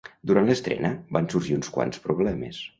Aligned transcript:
Durant 0.29 0.47
l'estrena 0.51 0.91
van 1.19 1.31
sorgir 1.35 1.61
uns 1.61 1.73
quants 1.79 2.05
problemes. 2.09 2.67